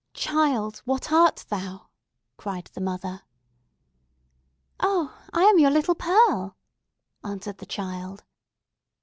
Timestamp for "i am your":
5.31-5.69